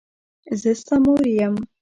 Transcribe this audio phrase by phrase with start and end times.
[0.61, 1.55] زه ستا مور یم.